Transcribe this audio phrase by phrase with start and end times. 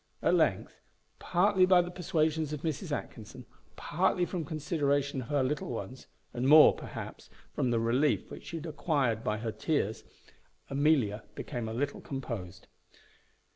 [0.23, 0.81] At length,
[1.19, 2.91] partly by the persuasions of Mrs.
[2.91, 8.47] Atkinson, partly from consideration of her little ones, and more, perhaps, from the relief which
[8.47, 10.03] she had acquired by her tears,
[10.71, 12.65] Amelia became a little composed.